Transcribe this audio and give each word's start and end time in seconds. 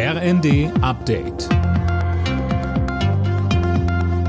RND 0.00 0.70
Update. 0.80 1.48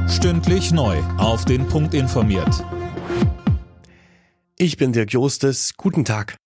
Stündlich 0.10 0.72
neu. 0.72 0.98
Auf 1.20 1.46
den 1.46 1.68
Punkt 1.68 1.94
informiert. 1.94 2.66
Ich 4.58 4.78
bin 4.78 4.94
Dirk 4.94 5.14
Jostes. 5.14 5.76
Guten 5.78 6.06
Tag. 6.06 6.38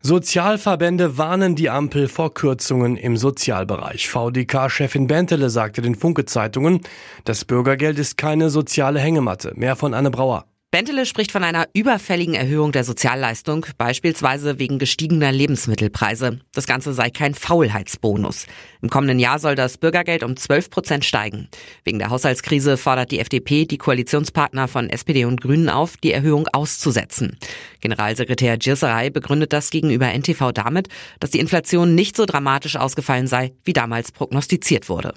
Sozialverbände 0.00 1.16
warnen 1.16 1.54
die 1.54 1.70
Ampel 1.70 2.08
vor 2.08 2.34
Kürzungen 2.34 2.96
im 2.96 3.16
Sozialbereich. 3.16 4.08
VDK-Chefin 4.08 5.06
Bentele 5.06 5.48
sagte 5.48 5.80
den 5.80 5.94
Funke-Zeitungen, 5.94 6.80
das 7.22 7.44
Bürgergeld 7.44 8.00
ist 8.00 8.16
keine 8.18 8.50
soziale 8.50 8.98
Hängematte. 8.98 9.52
Mehr 9.54 9.76
von 9.76 9.94
Anne 9.94 10.10
Brauer. 10.10 10.44
Bentele 10.74 11.06
spricht 11.06 11.30
von 11.30 11.44
einer 11.44 11.68
überfälligen 11.72 12.34
Erhöhung 12.34 12.72
der 12.72 12.82
Sozialleistung, 12.82 13.64
beispielsweise 13.78 14.58
wegen 14.58 14.80
gestiegener 14.80 15.30
Lebensmittelpreise. 15.30 16.40
Das 16.52 16.66
Ganze 16.66 16.92
sei 16.94 17.10
kein 17.10 17.34
Faulheitsbonus. 17.34 18.48
Im 18.82 18.90
kommenden 18.90 19.20
Jahr 19.20 19.38
soll 19.38 19.54
das 19.54 19.78
Bürgergeld 19.78 20.24
um 20.24 20.36
12 20.36 20.70
Prozent 20.70 21.04
steigen. 21.04 21.46
Wegen 21.84 22.00
der 22.00 22.10
Haushaltskrise 22.10 22.76
fordert 22.76 23.12
die 23.12 23.20
FDP 23.20 23.66
die 23.66 23.78
Koalitionspartner 23.78 24.66
von 24.66 24.90
SPD 24.90 25.26
und 25.26 25.40
Grünen 25.40 25.68
auf, 25.68 25.96
die 25.96 26.10
Erhöhung 26.10 26.48
auszusetzen. 26.52 27.38
Generalsekretär 27.80 28.58
Girsaray 28.58 29.10
begründet 29.10 29.52
das 29.52 29.70
gegenüber 29.70 30.12
NTV 30.12 30.50
damit, 30.50 30.88
dass 31.20 31.30
die 31.30 31.38
Inflation 31.38 31.94
nicht 31.94 32.16
so 32.16 32.26
dramatisch 32.26 32.74
ausgefallen 32.74 33.28
sei, 33.28 33.52
wie 33.62 33.74
damals 33.74 34.10
prognostiziert 34.10 34.88
wurde. 34.88 35.14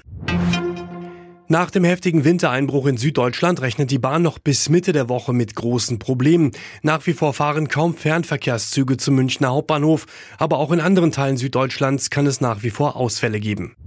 Nach 1.49 1.71
dem 1.71 1.85
heftigen 1.85 2.25
Wintereinbruch 2.25 2.87
in 2.87 2.97
Süddeutschland 2.97 3.61
rechnet 3.61 3.89
die 3.89 3.99
Bahn 3.99 4.21
noch 4.21 4.37
bis 4.37 4.67
Mitte 4.67 4.91
der 4.91 5.07
Woche 5.07 5.31
mit 5.31 5.55
großen 5.55 5.97
Problemen. 5.97 6.51
Nach 6.81 7.07
wie 7.07 7.13
vor 7.13 7.33
fahren 7.33 7.69
kaum 7.69 7.95
Fernverkehrszüge 7.95 8.97
zum 8.97 9.15
Münchner 9.15 9.51
Hauptbahnhof, 9.51 10.07
aber 10.37 10.57
auch 10.57 10.73
in 10.73 10.81
anderen 10.81 11.13
Teilen 11.13 11.37
Süddeutschlands 11.37 12.09
kann 12.09 12.27
es 12.27 12.41
nach 12.41 12.63
wie 12.63 12.69
vor 12.69 12.97
Ausfälle 12.97 13.39
geben. 13.39 13.77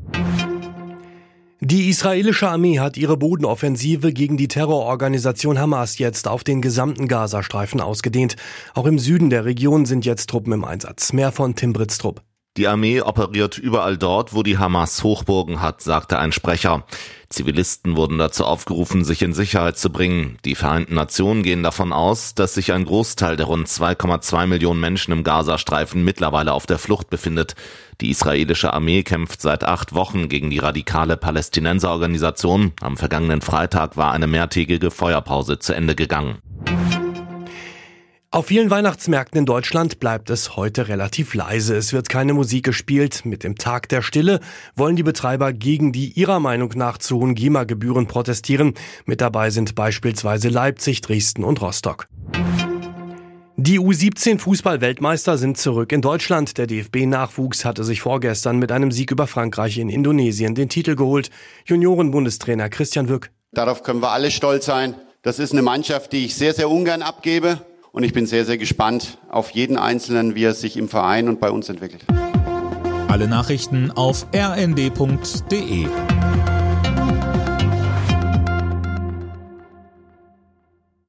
Die 1.60 1.90
israelische 1.90 2.48
Armee 2.48 2.78
hat 2.78 2.96
ihre 2.96 3.18
Bodenoffensive 3.18 4.14
gegen 4.14 4.38
die 4.38 4.48
Terrororganisation 4.48 5.58
Hamas 5.58 5.98
jetzt 5.98 6.28
auf 6.28 6.42
den 6.42 6.62
gesamten 6.62 7.08
Gazastreifen 7.08 7.82
ausgedehnt. 7.82 8.36
Auch 8.72 8.86
im 8.86 8.98
Süden 8.98 9.28
der 9.28 9.44
Region 9.44 9.84
sind 9.84 10.06
jetzt 10.06 10.30
Truppen 10.30 10.54
im 10.54 10.64
Einsatz. 10.64 11.12
Mehr 11.12 11.30
von 11.30 11.54
Tim 11.56 11.74
Britztrup. 11.74 12.22
Die 12.56 12.66
Armee 12.66 13.00
operiert 13.00 13.58
überall 13.58 13.96
dort, 13.96 14.34
wo 14.34 14.42
die 14.42 14.58
Hamas 14.58 15.04
Hochburgen 15.04 15.62
hat, 15.62 15.82
sagte 15.82 16.18
ein 16.18 16.32
Sprecher. 16.32 16.84
Zivilisten 17.28 17.94
wurden 17.94 18.18
dazu 18.18 18.44
aufgerufen, 18.44 19.04
sich 19.04 19.22
in 19.22 19.32
Sicherheit 19.32 19.78
zu 19.78 19.90
bringen. 19.90 20.36
Die 20.44 20.56
Vereinten 20.56 20.96
Nationen 20.96 21.44
gehen 21.44 21.62
davon 21.62 21.92
aus, 21.92 22.34
dass 22.34 22.54
sich 22.54 22.72
ein 22.72 22.84
Großteil 22.84 23.36
der 23.36 23.46
rund 23.46 23.68
2,2 23.68 24.48
Millionen 24.48 24.80
Menschen 24.80 25.12
im 25.12 25.22
Gazastreifen 25.22 26.04
mittlerweile 26.04 26.52
auf 26.52 26.66
der 26.66 26.80
Flucht 26.80 27.08
befindet. 27.08 27.54
Die 28.00 28.10
israelische 28.10 28.72
Armee 28.72 29.04
kämpft 29.04 29.40
seit 29.40 29.62
acht 29.62 29.94
Wochen 29.94 30.28
gegen 30.28 30.50
die 30.50 30.58
radikale 30.58 31.16
Palästinenserorganisation. 31.16 32.72
Am 32.80 32.96
vergangenen 32.96 33.42
Freitag 33.42 33.96
war 33.96 34.10
eine 34.10 34.26
mehrtägige 34.26 34.90
Feuerpause 34.90 35.60
zu 35.60 35.72
Ende 35.72 35.94
gegangen. 35.94 36.38
Auf 38.32 38.46
vielen 38.46 38.70
Weihnachtsmärkten 38.70 39.40
in 39.40 39.44
Deutschland 39.44 39.98
bleibt 39.98 40.30
es 40.30 40.54
heute 40.54 40.86
relativ 40.86 41.34
leise. 41.34 41.74
Es 41.76 41.92
wird 41.92 42.08
keine 42.08 42.32
Musik 42.32 42.64
gespielt. 42.64 43.24
Mit 43.24 43.42
dem 43.42 43.56
Tag 43.56 43.88
der 43.88 44.02
Stille 44.02 44.38
wollen 44.76 44.94
die 44.94 45.02
Betreiber 45.02 45.52
gegen 45.52 45.90
die 45.90 46.12
ihrer 46.12 46.38
Meinung 46.38 46.70
nach 46.76 46.98
zu 46.98 47.18
hohen 47.18 47.34
GEMA-Gebühren 47.34 48.06
protestieren. 48.06 48.74
Mit 49.04 49.20
dabei 49.20 49.50
sind 49.50 49.74
beispielsweise 49.74 50.48
Leipzig, 50.48 51.00
Dresden 51.00 51.42
und 51.42 51.60
Rostock. 51.60 52.06
Die 53.56 53.80
U17 53.80 54.38
Fußball-Weltmeister 54.38 55.36
sind 55.36 55.58
zurück 55.58 55.90
in 55.90 56.00
Deutschland. 56.00 56.56
Der 56.56 56.68
DFB-Nachwuchs 56.68 57.64
hatte 57.64 57.82
sich 57.82 58.00
vorgestern 58.00 58.60
mit 58.60 58.70
einem 58.70 58.92
Sieg 58.92 59.10
über 59.10 59.26
Frankreich 59.26 59.76
in 59.76 59.88
Indonesien 59.88 60.54
den 60.54 60.68
Titel 60.68 60.94
geholt. 60.94 61.30
Junioren-Bundestrainer 61.66 62.68
Christian 62.68 63.08
Wück. 63.08 63.32
Darauf 63.50 63.82
können 63.82 64.00
wir 64.00 64.12
alle 64.12 64.30
stolz 64.30 64.66
sein. 64.66 64.94
Das 65.22 65.40
ist 65.40 65.50
eine 65.50 65.62
Mannschaft, 65.62 66.12
die 66.12 66.26
ich 66.26 66.36
sehr, 66.36 66.54
sehr 66.54 66.70
ungern 66.70 67.02
abgebe. 67.02 67.60
Und 67.92 68.04
ich 68.04 68.12
bin 68.12 68.26
sehr, 68.26 68.44
sehr 68.44 68.58
gespannt 68.58 69.18
auf 69.28 69.50
jeden 69.50 69.76
Einzelnen, 69.76 70.34
wie 70.34 70.44
er 70.44 70.54
sich 70.54 70.76
im 70.76 70.88
Verein 70.88 71.28
und 71.28 71.40
bei 71.40 71.50
uns 71.50 71.68
entwickelt. 71.68 72.04
Alle 73.08 73.26
Nachrichten 73.26 73.90
auf 73.90 74.26
rnd.de 74.32 75.86